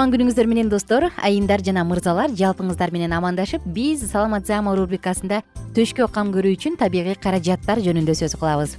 [0.00, 5.42] кутман күнүңүздөр менен достор айымдар жана мырзалар жалпыңыздар менен амандашып биз саламат саама рубрикасында
[5.76, 8.78] төшкө кам көрүү үчүн табигый каражаттар жөнүндө сөз кылабыз.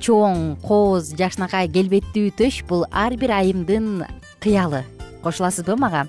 [0.00, 4.06] Чоң кооз жакшынакай келбеттүү төш бул ар бир айымдын
[4.40, 4.86] кыялы.
[5.20, 6.06] Кошуласызбы мага?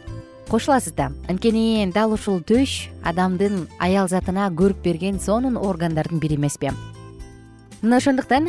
[0.47, 1.11] Кошуласыз да.
[1.27, 6.71] Анткени дал ушул төш адамдын аял затына көрүп берген сонун органдардын бири эмеспи
[7.85, 8.47] мына ошондуктан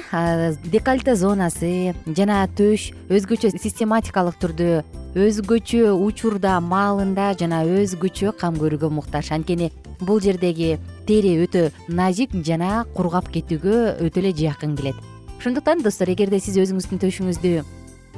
[0.65, 4.69] декольте зонасы жана төш өзгөчө систематикалык түрдө
[5.13, 9.29] өзгөчө учурда маалында жана өзгөчө кам көрүүгө муктаж.
[9.37, 9.69] Анткени
[10.01, 13.77] бул жердеги тери өтө назик жана кургап кетүүгө
[14.09, 14.97] өтө эле жакын келет.
[15.37, 17.55] Ошондуктан достор эгерде сиз өзүңүздүн төшүңүздү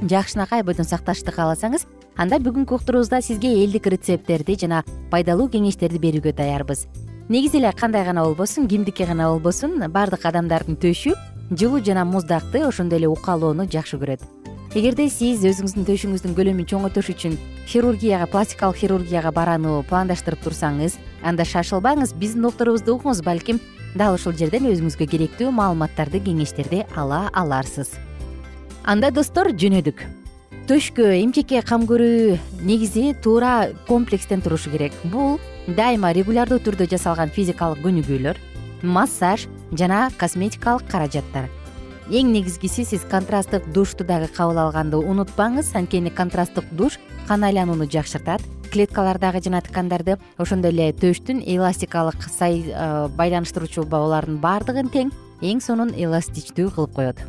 [0.07, 6.87] жакшынакай бойдон сакташты кааласаңыз анда бүгүнкү уктуруубузда сизге элдик рецепттерди жана пайдалуу кеңештерди берүүгө даярбыз
[7.29, 11.13] негизи эле кандай гана болбосун кимдики гана болбосун баардык адамдардын төшү
[11.51, 14.23] жылуу жана муздакты ошондой эле укалоону жакшы көрөт.
[14.75, 17.37] Эгерде сиз өзүңүздүн төшүңүздүн көлөмүн чоңойтуш үчүн
[17.69, 23.61] хирургияга пластикалык хирургияга барууну пландаштырып турсаңыз анда шашылбаңыз биздин докторубузду угуңуз балким
[23.95, 27.93] дал ушул жерден өзүңүзгө керектүү маалыматтарды кеңештерди ала аларсыз.
[28.85, 30.01] Анда достор жөнөдүк.
[30.69, 34.93] Төшкө эмчекке кам көрүү негизи туура комплекстен турушу керек.
[35.05, 35.41] Бул
[35.77, 38.39] дайыма регулярдуу түрдө жасалган физикалык көнүгүүлөр
[38.83, 39.47] массаж
[39.77, 41.49] жана косметикалык каражаттар.
[42.09, 46.97] Эң негизгиси сиз контрасттык душту дагы кабыл алганды унутпаңыз анткени контрасттык душ
[47.29, 48.41] кан айланууну жакшыртат.
[48.73, 55.13] Клеткалардагы жана ткандарды ошондой эле төштүн эластикалык э, байланыштыруучу балардын баардыгын тең
[55.43, 57.21] эң сонун эластичтүү кылып коет.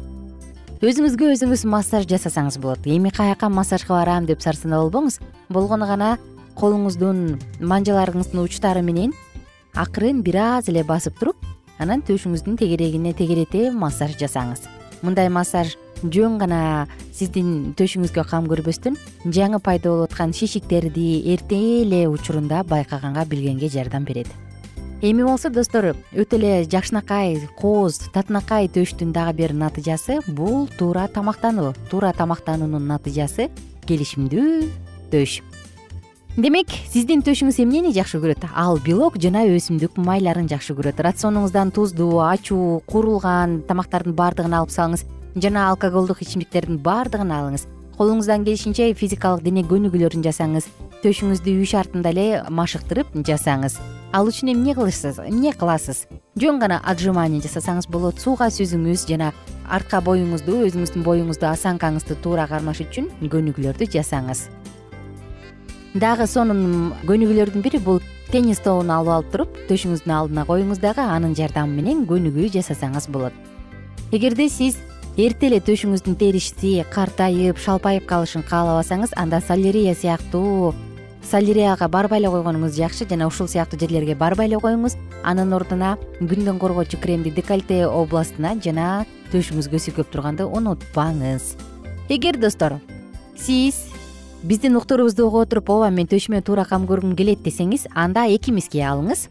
[0.80, 2.88] Өзүңүзгө өзүңүз массаж жасасаңыз болот.
[2.88, 5.20] Эми каяка массажга барам деп сарсанаа болбоңуз?
[5.50, 6.18] Болгону гана
[6.60, 9.14] колуңуздун манжаларыңыздын учтары менен
[9.80, 11.46] акырын бир аз эле басып туруп
[11.80, 14.66] анан төшүңүздүн тегерегине тегерете массаж жасаңыз.
[15.02, 22.06] Мындай массаж жөн гана сиздин төшүңүзгө кам көрбөстөн жаңы пайда болуп аткан шишиктерди эрте эле
[22.12, 24.28] учурунда байкаганга билгенге жардам берет.
[25.02, 31.72] Эми болсо достор өтө эле жакшынакай кооз татынакай төштүн дагы бир натыйжасы бул туура тамактануу
[31.90, 33.48] туура тамактануунун натыйжасы
[33.88, 34.68] келишимдүү
[35.14, 35.40] төш
[36.44, 38.46] демек сиздин төшүңүз эмнени жакшы көрөт?
[38.56, 41.02] Ал белок жана өсүмдүк майларын жакшы көрөт.
[41.04, 45.04] Рационуңуздан туздуу ачуу куурулган тамактардын баардыгын алып салыңыз
[45.42, 47.66] жана алкоголдук ичимдиктердин баардыгын алыңыз.
[47.98, 50.70] Колуңуздан келишинче физикалык дене көнүгүүлөрүн жасаңыз
[51.04, 53.76] төшүңүздү үй шартында эле машыктырып жасаңыз.
[54.16, 55.20] Ал үчүн эмне кылышсыз?
[55.28, 56.06] Эмне кыласыз?
[56.40, 59.34] Жөн гана отжимание жасасаңыз болот сууга сүзүңүз жана
[59.68, 64.48] артка боюңузду өзүңүздүн боюңузду осанкаңызды туура кармаш үчүн көнүгүүлөрдү жасаңыз
[65.94, 71.34] дагы сонун көнүгүүлөрдүн бири бул теннис тобун алып алып туруп төшүңүздүн алдына коюңуз дагы анын
[71.38, 73.34] жардамы менен көнүгүү жасасаңыз болот.
[74.12, 74.78] Эгерде сиз
[75.18, 80.76] эрте эле төшүңүздүн терисиси картайып шалпайып калышын каалабасаңыз анда солярия сыяктуу
[81.26, 86.62] солярияга барбай эле койгонуңуз жакшы жана ушул сыяктуу жерлерге барбай эле коюңуз анын ордуна күндөн
[86.62, 91.56] коргоочу кремди декольте областына жана төшүңүзгө сүйкөп турганды унутпаңыз.
[92.10, 92.78] Эгер достор
[93.38, 93.89] сиз
[94.44, 98.82] биздин уктуурубузду угуп отуруп ооба мен төшүмө туура кам көргүм келет десеңиз анда эки миске
[98.88, 99.28] алыңыз.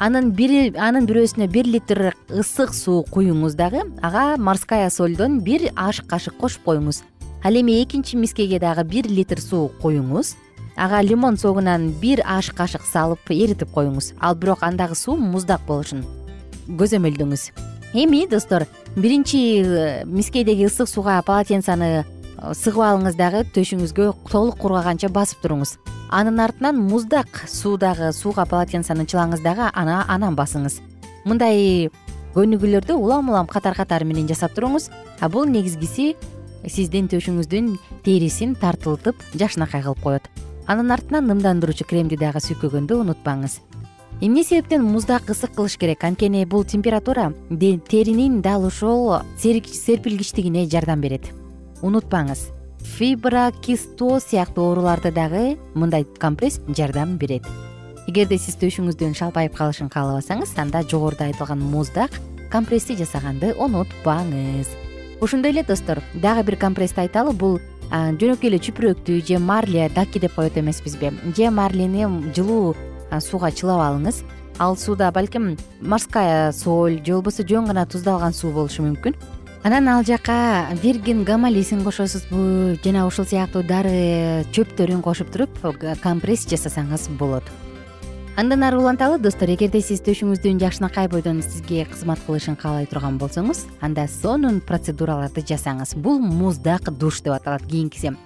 [0.00, 6.02] Анын бири анын бирөөсүнө бир литр ысык суу куюңуз дагы ага морская сольдон бир аш
[6.02, 7.02] кашык кошуп коюңуз.
[7.44, 10.36] Ал эми экинчи мискеге дагы бир литр суу куюңуз.
[10.76, 14.14] Ага лимон согунан бир аш кашык салып эритип коюңуз.
[14.20, 16.04] Ал бирок андагы суу муздак болушун.
[16.68, 17.50] Көзөмөлдөңүз
[17.92, 18.66] эми достор
[18.96, 22.04] биринчи э, мискедеги ысык сууга полотенцаны
[22.40, 25.76] сыгып алыңыз дагы төшүңүзгө толук кургаганча басып туруңуз.
[26.10, 30.80] Анын артынан муздак суудагы сууга полотенцаны чылаңыз дагы анан басыңыз.
[31.24, 31.90] Мындай
[32.34, 34.88] көнүгүүлөрдү улам улам катар катары менен жасап туруңуз.
[35.20, 36.14] А бул негизгиси
[36.66, 40.30] сиздин төшүңүздүн терисин тартылтып жакшынакай кылып коет.
[40.66, 43.60] Анын артынан нымдандыруучу кремди дагы сүйкөгөндү унутпаңыз.
[44.20, 46.04] Эмне себептен муздак ысык кылыш керек?
[46.04, 47.32] Анткени бул температура
[47.88, 51.32] теринин дал ошол серпилгичтигине жардам берет
[51.82, 52.50] унутпаңыз
[52.80, 57.44] фиброкистоз сыяктуу ооруларда дагы мындай компресс жардам берет.
[58.08, 62.16] Эгерде сиз төшүңүздүн шалпайып калышын каалабасаңыз анда жогоруда айтылган муздак
[62.50, 64.68] компрессти жасаганды унутпаңыз.
[65.20, 67.60] Ошондой эле достор дагы бир компрессти айталы бул
[67.90, 71.12] жөнөкөй эле чүпүрөктү же марля даки деп коет эмеспизби.
[71.36, 72.74] Же марлени жылуу
[73.20, 74.24] сууга чылап алыңыз.
[74.58, 79.14] Ал сууда балким морская соль же болбосо жөн гана туздалган суу болушу мүмкүн
[79.62, 85.58] анан ал жака виргин гамалисин кошосузбу жана ушул сыяктуу дары чөптөрүн кошуп туруп
[86.02, 87.44] компресс жасасаңыз болот.
[88.40, 93.66] Андан ары уланталы достор эгерде сиз төшүңүздүн жакшынакай бойдон сизге кызмат кылышын каалай турган болсоңуз
[93.84, 95.92] анда сонун процедураларды жасаңыз.
[95.94, 98.16] Бул муздак душ деп аталат кийинкиси.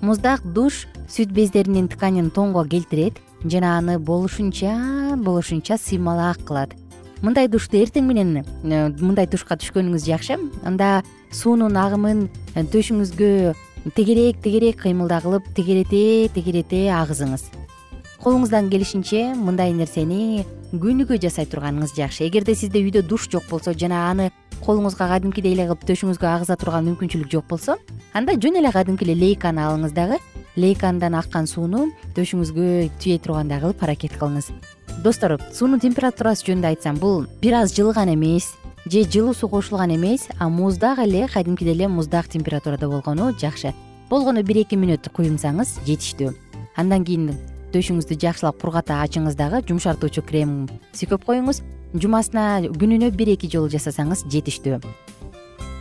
[0.00, 6.72] Муздак душ сүт бездеринин тканин тоңго келтирет жана аны болушунча болушунча сыймалаак кылат
[7.22, 10.38] мындай душты эртең менен э, мындай душка түшкөнүңүз жакшы.
[10.66, 11.02] Анда
[11.34, 13.54] суунун агымын э, төшүңүзгө
[13.96, 17.48] тегерек тегерек кыймылда кылып тегерете тегерете агызыңыз.
[18.22, 22.26] Колуңуздан келишинче мындай нерсени күнүгө жасай турганыңыз жакшы.
[22.26, 24.30] Эгерде сизде үйдө душ жок болсо жана аны
[24.64, 27.78] колуңузга кадимкидей эле кылып төшүңүзгө агыза турган мүмкүнчүлүк жок болсо
[28.12, 30.18] анда жөн эле кадимки эле лейканы алыңыз дагы.
[30.58, 34.50] Лейкадан аккан сууну төшүңүзгө түйе тургандай кылып аракет кылыңыз
[35.02, 38.50] достор суунун температурасы жөнүндө айтсам бул бир аз жылыган эмес
[38.90, 43.74] же жылуу суу кошулган эмес а муздак эле кадимкидей эле муздак температурада болгону жакшы.
[44.10, 46.32] Болгону бир эки мүнөт куюмсаңыз жетиштүү.
[46.76, 47.34] Андан кийин
[47.72, 51.62] төшүңүздү жакшылап кургата ачыңыз дагы жумшартуучу крем сүйкөп коюңуз.
[51.94, 54.80] Жумасына күнүнө бир эки жолу жасасаңыз жетиштүү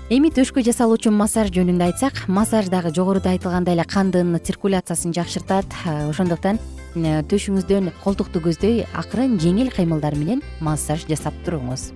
[0.10, 5.66] эми төшкө жасалуучу массаж жөнүндө айтсак массаж дагы жогоруда айтылгандай эле кандын циркуляциясын жакшыртат.
[6.10, 6.60] Ошондуктан
[7.06, 11.92] Э, төшүңүздөн колтукту көздөй акырын жеңил кыймылдар менен массаж жасап туруңуз.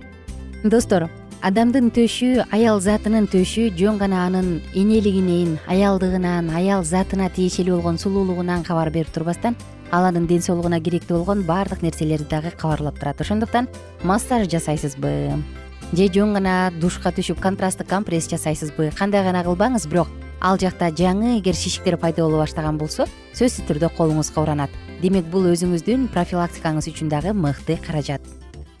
[0.62, 1.08] Достор
[1.42, 8.62] адамдын төшү аял затынын төшү жөн гана анын энелигинен аялдыгынан аял затына тиешелүү болгон сулуулугунан
[8.68, 9.56] кабар берип турбастан
[9.90, 13.20] ал анын ден соолугуна керектүү болгон баардык нерселерди дагы кабарлап турат.
[13.20, 13.68] Ошондуктан
[14.04, 15.42] массаж жасайсызбы
[15.92, 20.08] же жөн гана душка түшүп контрасттык компресс жасайсызбы кандай гана кылбаңыз бирок
[20.40, 23.04] ал жакта жаңы эгер шишиктер пайда боло баштаган болсо
[23.36, 24.70] сөзсүз түрдө колуңузга уранат.
[25.02, 28.24] Демек бул өзүңүздүн профилактикаңыз үчүн дагы мыкты каражат.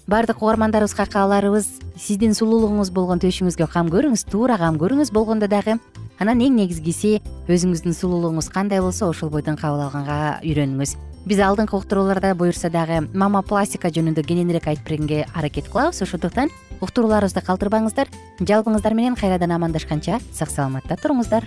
[0.08, 1.68] Баардык угармандарыбызга кааларыбыз
[2.00, 5.76] сиздин сулуулугуңуз болгон төшүңүзгө кам көрүңүз туура кам көрүңүз болгондо дагы
[6.18, 12.34] анан эң негизгиси өзүңүздүн сулуулугуңуз кандай болсо ошол бойдон кабыл алганга үйрөнүңүз биз алдыңкы уктурууларда
[12.34, 16.02] буюрса дагы мама пластика жөнүндө кененирээк айтып бергенге аракет кылабыз.
[16.02, 16.50] Ошондуктан
[16.82, 18.10] уктурууларыбызды калтырбаңыздар
[18.40, 21.46] жалпыңыздар менен кайрадан амандашканча сак саламатта туруңуздар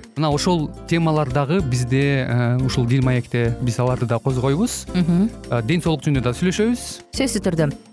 [0.21, 2.29] мына ошол темалар дагы бизде
[2.61, 4.85] ушул дил маекте биз аларды да козгойбуз.
[5.65, 6.83] Ден соолук жөнүндө да сүйлөшөбүз.
[7.17, 7.71] Сөзсүз түрдө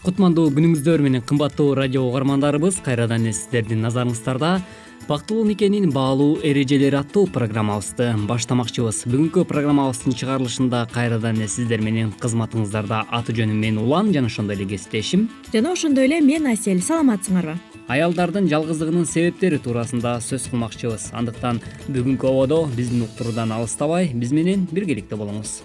[0.00, 4.52] кутмандуу күнүңүздөр менен кымбаттуу радио угармандарыбыз кайрадан эле сиздердин назарыңыздарда
[5.08, 9.02] бактылуу никенин баалуу эрежелери аттуу программабызды баштамакчыбыз.
[9.12, 14.70] Бүгүнкү программабыздын чыгарылышында кайрадан эле сиздер менен кызматыңыздарда аты жөнүм мен улан жана ошондой эле
[14.70, 16.80] кесиптешим жана ошондой эле мен асель.
[16.80, 17.58] Саламатсыңарбы
[17.92, 21.10] аялдардын жалгыздыгынын себептери туурасында сөз кылмакчыбыз.
[21.12, 25.58] Андыктан бүгүнкү ободо биздин уктуруудан алыстабай биз менен биргеликте болуңуз.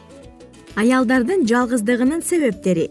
[0.75, 2.89] Аялдардын жалгыздыгынын себептери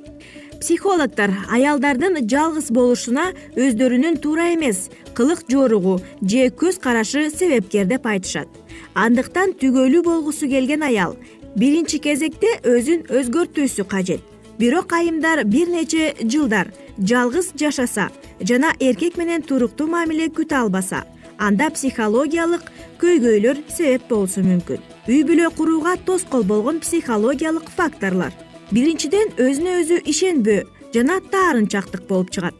[0.65, 1.31] психологдор.
[1.53, 8.49] Аялдардын жалгыз болушуна өздөрүнүн туура эмес кылык жоругу же көз карашы себепкер деп айтышат.
[8.97, 11.19] Андыктан түгөлүү болгусу келген аял
[11.61, 14.23] биринчи кезекте өзүн өзгөртүүсү кажет.
[14.57, 18.09] Бирок айымдар бир нече жылдар жалгыз жашаса
[18.41, 21.03] жана эркек менен туруктуу мамиле күтө албаса
[21.37, 24.81] анда психологиялык көйгөйлөр себеп болушу мүмкүн.
[25.13, 28.33] Үй бүлө курууга тоскоол болгон психологиялык факторлор
[28.75, 30.63] биринчиден өзүнө өзү ишенбөө
[30.95, 32.57] жана таарынчактык болуп чыгат.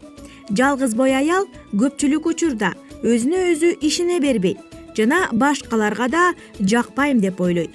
[0.47, 2.71] Жалгыз бой аял көпчүлүк учурда
[3.03, 4.61] өзүнө өзү ишене бербейт
[4.95, 6.23] жана башкаларга да
[6.61, 7.75] жакпайм деп ойлойт.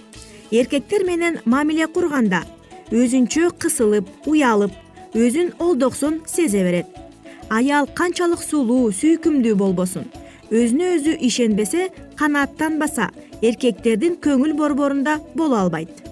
[0.52, 2.46] Эркектер менен мамиле курганда
[2.92, 4.72] өзүнчө кысылып уялып
[5.14, 6.88] өзүн олдоксун сезе берет.
[7.50, 10.08] Аял канчалык сулуу сүйкүмдүү болбосун.
[10.50, 16.09] Өзүнө өзү ишенбесе канааттанбаса эркектердин көңүл борборунда боло албайт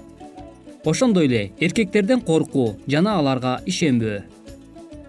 [0.90, 4.18] ошондой эле эркектерден коркуу жана аларга ишенбөө.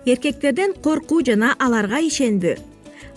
[0.06, 2.58] Эркектерден коркуу жана аларга ишенбөө.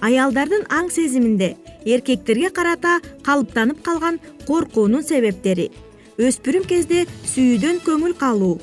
[0.02, 5.72] Аялдардын аң сезиминде эркектерге карата калыптанып калган коркуунун себептери.
[6.18, 8.60] Өспүрүм кезде сүйүүдөн көңүл калуу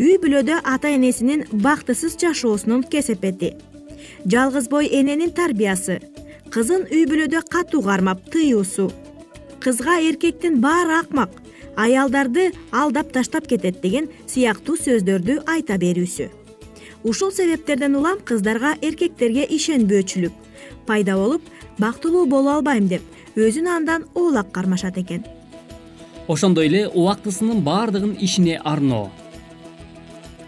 [0.00, 3.52] үй бүлөдө ата энесинин бактысыз жашоосунун кесепети
[4.32, 5.98] жалгыз бой эненин тарбиясы
[6.54, 8.88] кызын үй бүлөдө катуу кармап тыюусу
[9.60, 11.41] кызга эркектин баары акмак
[11.76, 16.28] аялдарды алдап таштап кетет деген сыяктуу сөздөрдү айта берүүсү.
[17.04, 20.32] Ушул себептерден улам кыздарга эркектерге ишенбөөчүлүк
[20.86, 21.42] пайда болуп
[21.78, 23.02] бактылуу боло албайм деп
[23.36, 25.24] өзүн андан оолак кармашат экен.
[26.28, 29.10] Ошондой эле убактысынын баардыгын ишине арноо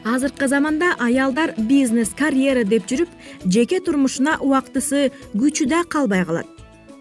[0.05, 3.09] азыркы заманда аялдар бизнес карьера деп жүрүп
[3.47, 6.47] жеке турмушуна убактысы күчү да калбай калат.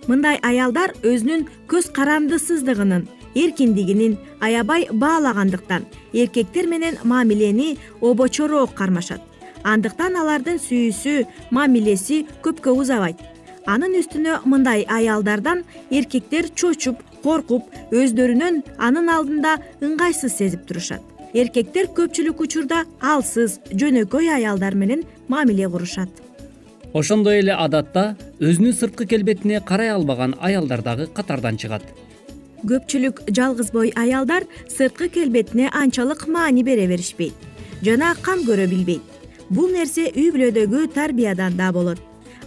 [0.08, 9.22] Мындай аялдар өзүнүн көз карандысыздыгынын эркиндигинин аябай баалагандыктан эркектер менен мамилени обочороок кармашат.
[9.64, 13.18] Андыктан алардын сүйүүсү мамилеси көпкө узабайт.
[13.66, 21.02] Анын үстүнө мындай аялдардан эркектер чочуп коркуп өздөрүнөн анын алдында ыңгайсыз сезип турушат.
[21.34, 26.10] Эркектер көпчүлүк учурда алсыз жөнөкөй аялдар менен мамиле курушат.
[26.94, 31.88] Ошондой эле адатта өзүнүн сырткы келбетине карай албаган аялдар дагы катардан чыгат
[32.70, 37.34] көпчүлүк жалгыз бой аялдар сырткы келбетине анчалык маани бере беришпейт
[37.84, 39.04] жана кам көрө билбейт.
[39.50, 42.00] Бул нерсе үй бүлөдөгү тарбиядан да болот.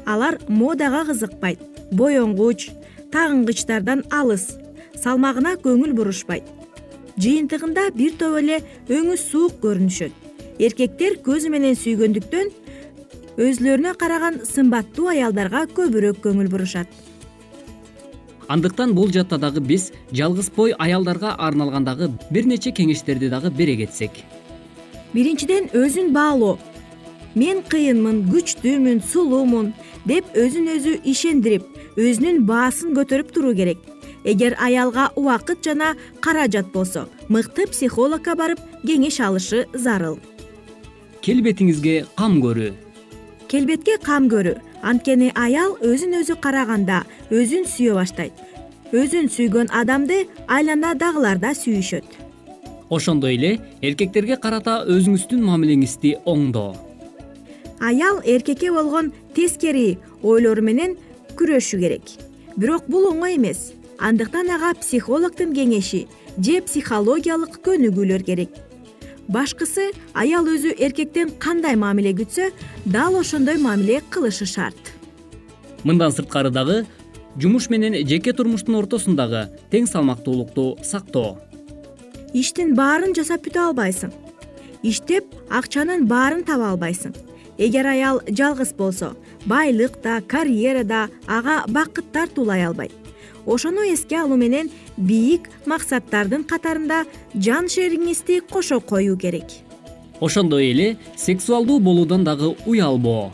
[0.07, 1.61] Алар модага кызыкпайт
[1.93, 2.71] боенгуч
[3.13, 4.55] тагынгычтардан алыс
[4.97, 6.45] салмагына көңүл бурушпайт.
[7.21, 10.13] Жыйынтыгында бир топ эле өңү суук көрүнүшөт.
[10.59, 12.53] Эркектер көзү менен сүйгөндүктөн
[13.37, 16.89] өзүлөрүнө караган сымбаттуу аялдарга көбүрөөк көңүл бурушат
[18.49, 23.77] андыктан бул жаатта дагы биз жалгыз бой аялдарга арналган дагы бир нече кеңештерди дагы бере
[23.77, 24.11] кетсек.
[25.13, 26.59] Биринчиден өзүн баалоо.
[27.35, 29.73] Мен кыйынмын күчтүүмүн сулуумун
[30.09, 33.79] деп өзүн өзү ишендирип өзүнүн баасын көтөрүп туруу керек.
[34.25, 40.19] Эгер аялга убакыт жана каражат болсо мыкты психологко барып кеңеш алышы зарыл.
[41.23, 42.73] Келбетиңизге кам көрүү.
[43.49, 48.33] Келбетке кам көрүү анткени аял өзүн өзү караганда өзүн сүйө баштайт.
[48.93, 52.05] Өзүн сүйгөн адамды айланадагылар да сүйүшөт.
[52.91, 56.87] Ошондой эле эркектерге карата өзүңүздүн мамилеңизди оңдоо
[57.81, 60.97] аял эркекке болгон тескери ойлору менен
[61.37, 62.03] күрөшү керек.
[62.57, 63.73] Бирок бул оңой эмес.
[63.99, 66.07] Андыктан ага психологдун кеңеши
[66.39, 68.51] же психологиялык көнүгүүлөр керек
[69.29, 72.51] башкысы аял өзү эркектен кандай мамиле күтсө
[72.85, 74.93] дал ошондой мамиле кылышы шарт.
[75.85, 76.85] Мындан сырткары дагы
[77.37, 81.39] жумуш менен жеке турмуштун ортосундагы тең салмактуулукту сактоо.
[82.35, 84.13] Иштин баарын жасап бүтө албайсың.
[84.83, 87.15] Иштеп акчанын баарын таба албайсың.
[87.59, 89.15] Эгер аял жалгыз болсо
[89.47, 93.06] байлык да карьера да ага бакыт тартуулай албайт
[93.47, 97.05] ошону эске алуу менен бийик максаттардын катарында
[97.35, 99.47] жан шериңизди кошо коюу керек.
[100.21, 103.33] Ошондой эле сексуалдуу болуудан дагы уялбоо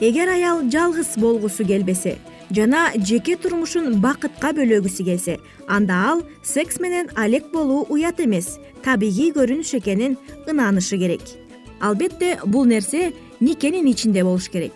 [0.00, 2.18] эгер аял жалгыз болгусу келбесе
[2.50, 9.32] жана жеке турмушун бакытка бөлөгүсү келсе анда ал секс менен алек болуу уят эмес табигый
[9.32, 11.22] көрүнүш экенин ынанышы керек.
[11.80, 14.72] Албетте бул нерсе никенин ичинде болуш керек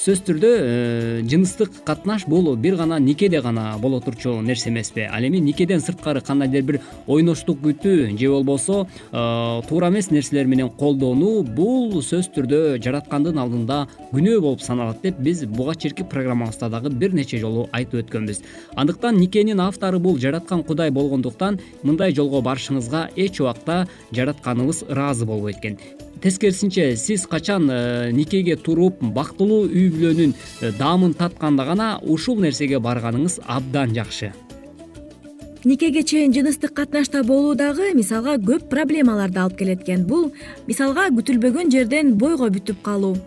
[0.00, 5.26] сөзсүз түрдө э, жыныстык катнаш бул бир гана никеде гана боло турчу нерсе эмеспи ал
[5.28, 11.42] эми никеден сырткары кандайдыр бир ойноштук күтүү же болбосо э, туура эмес нерселер менен колдонуу
[11.44, 13.82] бул сөзсүз түрдө жараткандын алдында
[14.14, 18.40] күнөө болуп саналат деп биз буга чейинки программабызда дагы бир нече жолу айтып өткөнбүз.
[18.80, 23.86] Андыктан никенин автору бул жараткан кудай болгондуктан мындай жолго барышыңызга эч убакта
[24.16, 25.76] жаратканыбыз ыраазы болбойт экен
[26.22, 32.78] тескерисинче сиз качан э, никеге туруп бактылуу үй бүлөнүн э, даамын татканда гана ушул нерсеге
[32.78, 34.32] барганыңыз абдан жакшы.
[35.64, 40.30] Никеге чейин жыныстык катнашта болуу дагы мисалга көп проблемаларды алып келет экен бул
[40.66, 43.18] мисалга күтүлбөгөн жерден бойго бүтүп калуу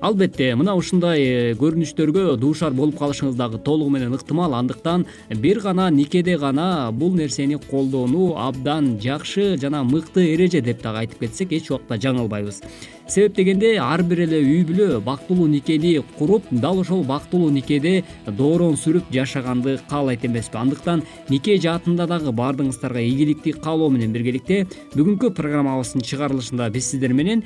[0.00, 4.54] албетте мына ушундай э, көрүнүштөргө дуушар болуп калышыңыз дагы толугу менен ыктымал.
[4.54, 11.04] Андыктан бир гана никеде гана бул нерсени колдонуу абдан жакшы жана мыкты эреже деп дагы
[11.04, 12.62] айтып кетсек эч убакта жаңылбайбыз
[13.08, 18.76] себеп дегенде ар бир эле үй бүлө бактылуу никени куруп дал ошол бактылуу никеде доорон
[18.76, 20.58] сүрүп жашаганды каалайт эмеспи.
[20.58, 27.44] Андыктан нике жаатында дагы баардыгыңыздарга ийгиликти каалоо менен биргеликте бүгүнкү программабыздын чыгарылышында биз сиздер менен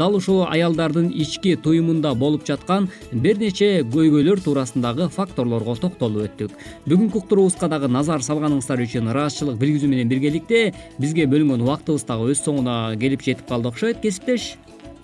[0.00, 6.56] дал ушул аялдардын ички туюмунда болуп жаткан бир нече көйгөйлөр туурасындагы факторлорго токтолуп өттүк.
[6.88, 12.40] Бүгүнкү уктуруубузга дагы назар салганыңыздар үчүн ыраазычылык билгизүү менен биргеликте бизге бөлүнгөн убактыбыз дагы өз
[12.46, 13.68] соңуна келип жетип калды.
[13.68, 14.54] Окшойт кесиптеш.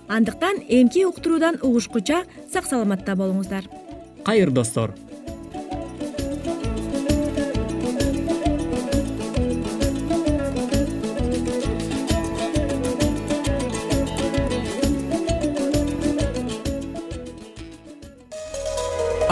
[0.08, 3.68] Андыктан эмки уктуруудан угушкуча сак саламатта болуңуздар.
[4.24, 4.94] Кайыр достор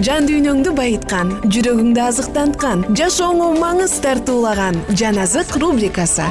[0.00, 6.24] жан дүйнөңдү байыткан жүрөгүңдү азыктанткан жашооңо маңыз тартуулаган жан азык рубрикасы.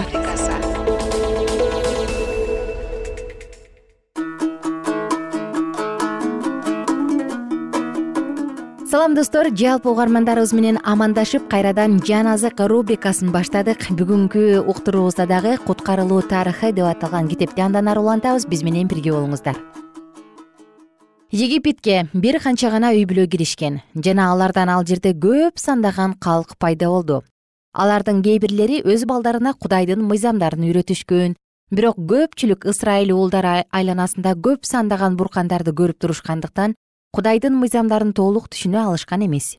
[8.89, 9.47] Салам достор.
[9.53, 13.91] Жалпы угармандарыбыз менен амандашып кайрадан жан азык рубрикасын баштадык.
[13.93, 18.49] Бүгүнкү уктуруубузда дагы куткарылуу тарыхы деп аталган китепти андан ары улантабыз.
[18.49, 19.61] Биз менен бирге болуңуздар
[21.31, 26.89] египетке бир канча гана үй бүлө киришкен жана алардан ал жерде көп сандаган калк пайда
[26.91, 27.23] болду.
[27.71, 31.37] Алардын кээ бирлери өз балдарына кудайдын мыйзамдарын үйрөтүшкөн
[31.71, 36.75] бирок көпчүлүк ысрайыл уулдары айланасында көп сандаган буркандарды көрүп турушкандыктан
[37.15, 39.55] кудайдын мыйзамдарын толук түшүнө алышкан эмес.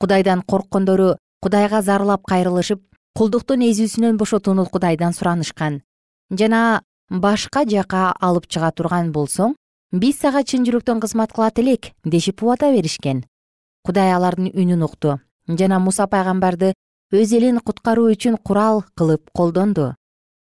[0.00, 2.82] Кудайдан корккондору кудайга зарлап кайрылышып
[3.14, 5.82] кулдуктун эзүүсүнөн бошотууну кудайдан суранышкан
[6.30, 9.54] жана башка жака алып чыга турган болсоң
[10.02, 13.24] биз сага чын жүрөктөн кызмат кылат элек дешип убада беришкен.
[13.84, 15.18] Кудай алардын үнүн укту.
[15.48, 16.72] Жана муса пайгамбарды
[17.14, 19.94] өз элин куткаруу үчүн курал кылып колдонду.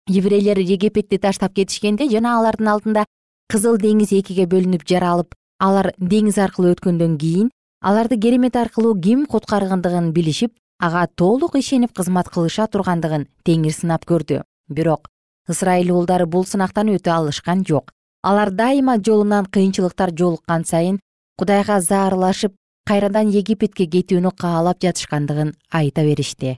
[0.07, 3.05] Еврейлер египетти таштап кетишкенде жана алардын алдында
[3.51, 10.11] кызыл деңиз экиге бөлүнүп жаралып алар деңиз аркылуу өткөндөн кийин аларды керемет аркылуу ким куткаргандыгын
[10.13, 14.41] билишип ага толук ишенип кызмат кылыша тургандыгын теңир сынап көрдү.
[14.69, 15.07] Бирок
[15.47, 17.93] ысрайыл уулдары бул сынактан өтө алышкан жок
[18.27, 20.99] алар дайыма жолунан кыйынчылыктар жолуккан сайын
[21.39, 22.53] кудайга заарлашып
[22.89, 26.57] кайрадан египетке кетүүнү каалап жатышкандыгын айта беришти.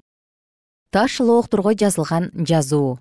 [0.93, 2.97] Таш лоокторго жазылган жазуу.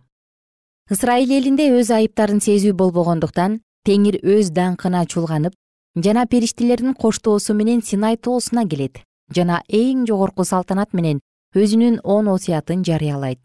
[0.91, 5.55] Ысрайыл элинде өз айыптарын сезүү болбогондуктан теңир өз даңкына чулганып
[5.97, 9.01] жана периштелердин коштоосу менен синай тоосуна келет
[9.35, 11.21] жана эң жогорку салтанат менен
[11.57, 13.41] өзүнүн он осуятын жарыялайт.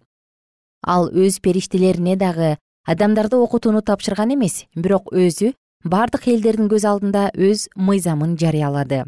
[0.83, 7.67] Ал өз периштелерине дагы адамдарды окутууну тапшырган эмес бирок өзү бардык элдердин көз алдында өз
[7.75, 9.05] мыйзамын жарыялады.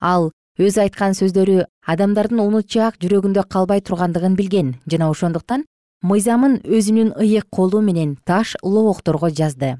[0.00, 5.64] Ал өз айткан сөздөрү адамдардын унутчаак жүрөгүндө калбай тургандыгын билген жана ошондуктан
[6.02, 9.78] мыйзамын өзүнүн ыйык колу менен таш лоокторго жазды.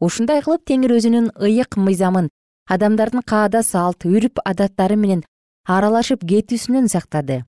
[0.00, 2.28] Ушундай кылып теңир өзүнүн ыйык мыйзамын
[2.68, 5.24] адамдардын каада салт үрп адаттары менен
[5.64, 7.44] аралашып кетүүсүнөн сактады.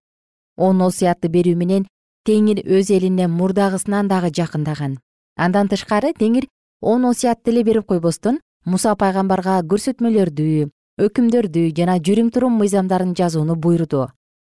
[0.56, 1.86] Он осуятты берүү менен
[2.26, 4.98] теңир өз элине мурдагысынан дагы жакындаган.
[5.36, 6.48] Андан тышкары теңир
[6.80, 10.68] он осуятты эле берип койбостон муса пайгамбарга көрсөтмөлөрдү
[11.06, 14.08] өкүмдөрдү жана жүрүм турум мыйзамдарын жазууну буйруду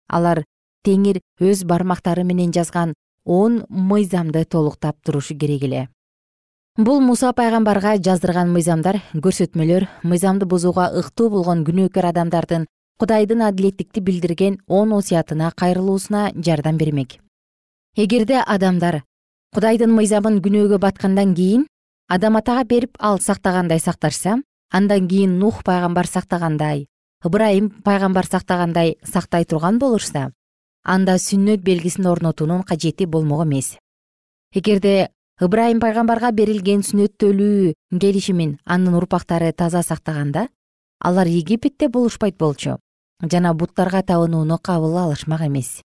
[0.09, 0.45] алар
[0.87, 5.89] теңир өз бармактары менен жазган он мыйзамды толуктап турушу керек эле.
[6.77, 12.67] Бул муса пайгамбарга жаздырган мыйзамдар көрсөтмөлөр мыйзамды бузууга ыктуу болгон күнөөкөр адамдардын
[12.99, 17.19] кудайдын адилеттикти билдирген он осуятына кайрылуусуна жардам бермек
[17.97, 19.03] эгерде адамдар
[19.55, 21.67] кудайдын мыйзамын күнөөгө баткандан кийин
[22.09, 24.37] адам атага берип ал сактагандай сакташса
[24.71, 26.87] андан кийин нух пайгамбар сактагандай
[27.25, 30.33] ыбрайым пайгамбар сактагандай сактай турган болушса
[30.85, 33.77] анда сүннөт белгисин орнотуунун кажети болмок эмес.
[34.55, 40.49] Эгерде ыбрайым пайгамбарга берилген сүннөттөлүү келишимин анын урпактары таза сактаганда
[41.01, 42.79] алар египетте болушпайт болчу
[43.23, 45.83] жана буттарга табынууну кабыл алышмак эмес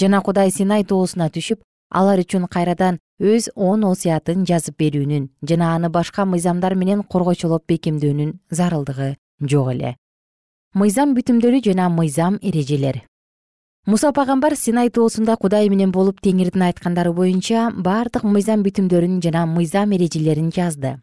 [0.00, 5.90] жана кудай синай тоосуна түшүп алар үчүн кайрадан өз он осуятын жазып берүүнүн жана аны
[5.92, 9.96] башка мыйзамдар менен коргочолоп бекемдөөнүн зарылдыгы жок эле.
[10.74, 13.02] Мыйзам бүтүмдөрү жана мыйзам эрежелер.
[13.86, 19.92] Муса пайгамбар синай тоосунда кудай менен болуп теңирдин айткандары боюнча бардык мыйзам бүтүмдөрүн жана мыйзам
[19.92, 20.96] эрежелерин жазды.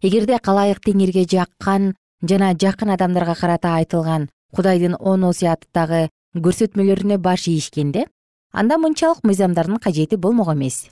[0.00, 8.06] Эгерде калайык теңирге жаккан жана жакын адамдарга карата айтылган кудайдын он осуяттагы көрсөтмөлөрүнө баш ийишкенде
[8.54, 10.86] анда мынчалык мыйзамдардын кажети болмок эмес.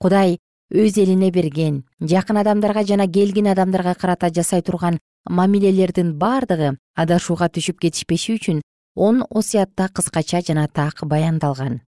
[0.00, 0.38] Кудай
[0.72, 4.98] өз элине берген жакын адамдарга жана келгин адамдарга карата жасай турган
[5.28, 8.62] мамилелердин бардыгы адашууга түшүп кетишпеши үчүн
[8.94, 11.80] он осуятта кыскача жана так баяндалган.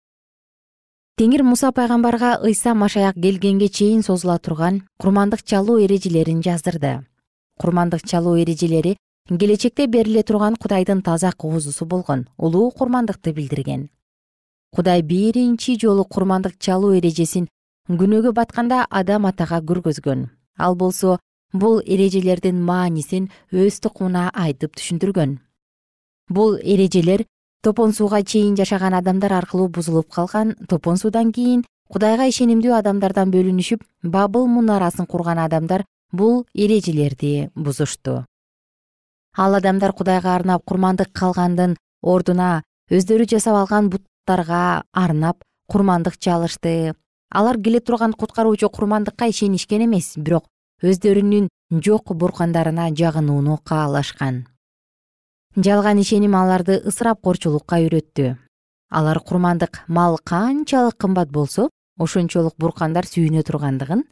[1.17, 7.05] Теңир муса пайгамбарга ыйса машаяк келгенге чейин созула турган курмандык чалуу эрежелерин жаздырды.
[7.59, 8.97] Курмандык чалуу эрежелери
[9.29, 13.89] келечекте бериле турган кудайдын таза коозусу болгон улуу курмандыкты билдирген
[14.75, 17.47] кудай биринчи жолу курмандык чалуу эрежесин
[17.89, 20.29] күнөөгө батканда адам атага көргөзгөн.
[20.57, 21.19] Ал болсо
[21.53, 25.39] бул эрежелердин маанисин өз тукумуна айтып түшүндүргөн.
[26.29, 27.25] Бул эрежелер
[27.61, 33.83] топон сууга чейин жашаган адамдар аркылуу бузулуп калган топон суудан кийин кудайга ишенимдүү адамдардан бөлүнүшүп
[34.03, 38.23] бабыл мунарасын курган адамдар бул эрежелерди бузушту.
[39.37, 43.89] Ал адамдар кудайга арнап курмандык калгандын ордуна өздөрү жасап алган
[44.31, 46.95] буттарга арнап курмандык чалышты.
[47.29, 50.45] Алар келе турган куткаруучу курмандыкка ишенишкен эмес бирок
[50.81, 54.47] өздөрүнүн жок буркандарына жагынууну каалашкан.
[55.55, 58.37] Жалган ишеним аларды ысырапкорчулукка үйрөттү.
[58.89, 64.03] Алар курмандык мал канчалык кымбат болсо ошончолук буркандар сүйүнө тургандыгын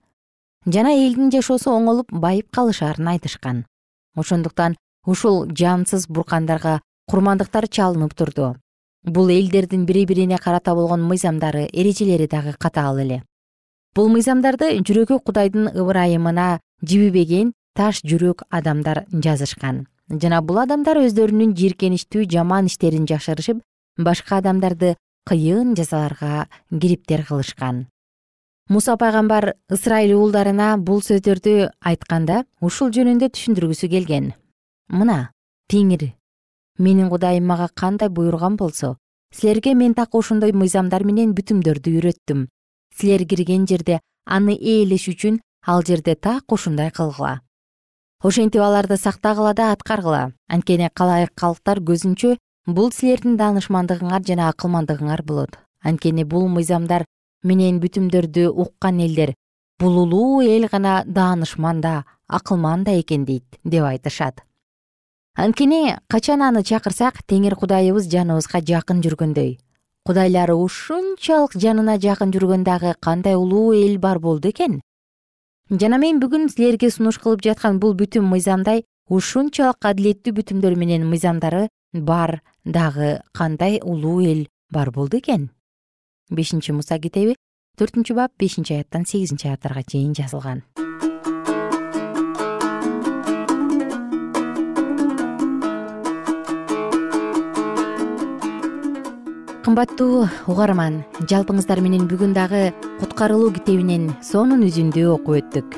[0.65, 3.65] жана элдин жашоосу оңолуп байып калышаарын айтышкан.
[4.15, 8.55] Ошондуктан ушул жансыз буркандарга курмандыктар чалынып турду
[9.09, 13.23] бул элдердин бири бирине карата болгон мыйзамдары эрежелери дагы катаал эле.
[13.95, 19.87] Бул мыйзамдарды жүрөгү кудайдын ыбырайымына жибибеген таш жүрөк адамдар жазышкан.
[20.09, 23.61] Жана бул адамдар өздөрүнүн жийиркеничтүү жаман иштерин жашырышып
[23.97, 24.95] башка адамдарды
[25.29, 27.87] кыйын жазаларга кириптер кылышкан.
[28.69, 34.33] Муса пайгамбар ысрайыл уулдарына бул сөздөрдү айтканда ушул жөнүндө түшүндүргүсү келген.
[34.89, 35.31] Мына
[35.69, 36.11] теңир
[36.79, 38.95] менин кудайым мага кандай буйруган болсо
[39.31, 42.47] силерге мен так ошондой мыйзамдар менен бүтүмдөрдү үйрөттүм.
[42.97, 47.41] Силер кирген жерде аны ээлеш үчүн ал жерде так ушундай кылгыла.
[48.23, 50.33] Ошентип аларды сактагыла да аткаргыла.
[50.47, 55.59] Анткени калайык калктар көзүнчө бул силердин даанышмандыгыңар жана акылмандыгыңар болот.
[55.83, 57.05] Анткени бул мыйзамдар
[57.43, 59.35] менен бүтүмдөрдү уккан элдер
[59.79, 64.43] бул улуу эл гана даанышман да акылман да экен дейт деп айтышат
[65.39, 69.53] анткени качан аны чакырсак теңир кудайыбыз жаныбызга жакын жүргөндөй.
[70.03, 74.81] Кудайлары ушунчалык жанына жакын жүргөн дагы кандай улуу эл бар болду экен?
[75.69, 81.69] Жана мен бүгүн силерге сунуш кылып жаткан бул бүтүм мыйзамдай ушунчалык адилеттүү бүтүмдөр менен мыйзамдары
[81.93, 85.51] бар дагы кандай улуу эл бар болду экен?
[86.29, 87.37] Бешинчи муса китеби
[87.79, 90.65] төртүнчү бап бешинчи аяттан сегизинчи аяттарга чейин жазылган
[99.65, 102.69] кымбаттуу угарман жалпыңыздар менен бүгүн дагы
[103.01, 105.75] куткарылуу китебинен сонун үзүндү окуп өттүк.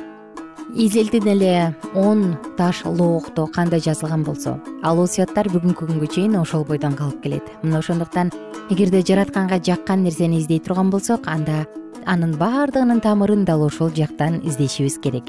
[0.71, 6.93] Изелден эле он таш лоокто кандай жазылган болсо ал осуяттар бүгүнкү күнгө чейин ошол бойдон
[6.95, 7.49] калып келет.
[7.63, 8.31] Мына ошондуктан
[8.69, 11.65] эгерде жаратканга жаккан нерсени издей турган болсок анда
[12.05, 15.25] анын баардыгынын тамырын дал ошол жактан издешибиз керек.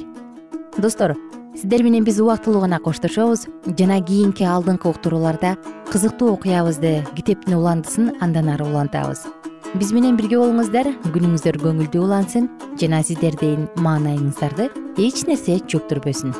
[0.76, 1.16] Достор
[1.54, 3.46] сиздер менен биз убактылуу гана коштошобуз.
[3.78, 5.56] Жана кийинки алдыңкы уктурууларда
[5.92, 9.26] кызыктуу окуябызды китептин уландысын андан ары улантабыз.
[9.74, 12.48] Биз менен бирге болуңуздар күнүңүздөр көңүлдүү улансын
[12.80, 16.34] жана сиздердин маанайыңыздарды эч нерсе чөктүрбөсүн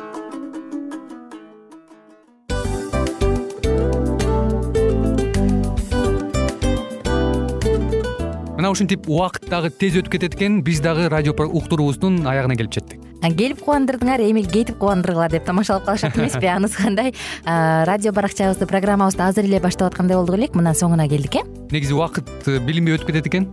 [8.57, 10.61] мына ушинтип убакыт дагы тез өтүп кетет экен.
[10.63, 16.17] Биз дагы радио уктуруубуздун аягына келип жеттик келип кубандырдыңар эми кетип кубандыргыла деп тамашалап калышат
[16.17, 16.45] эмеспи?
[16.51, 17.13] Анысы кандай?
[17.45, 20.55] Радио баракчабызды программабызды азыр эле баштап аткандай болдук элек.
[20.55, 21.45] Мына соңуна келдик э?
[21.71, 23.47] Негизи убакыт э, билинбей өтүп кетет экен?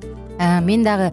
[0.65, 1.13] Мен дагы